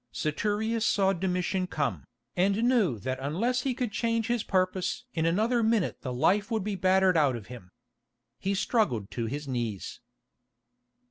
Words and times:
Saturius 0.11 0.83
saw 0.83 1.13
Domitian 1.13 1.67
come, 1.67 2.07
and 2.35 2.63
knew 2.67 2.97
that 2.97 3.19
unless 3.21 3.61
he 3.61 3.75
could 3.75 3.91
change 3.91 4.25
his 4.25 4.41
purpose 4.41 5.05
in 5.13 5.27
another 5.27 5.61
minute 5.61 6.01
the 6.01 6.11
life 6.11 6.49
would 6.49 6.63
be 6.63 6.73
battered 6.73 7.15
out 7.17 7.35
of 7.35 7.45
him. 7.53 7.69
He 8.39 8.55
struggled 8.55 9.11
to 9.11 9.27
his 9.27 9.47
knees. 9.47 10.01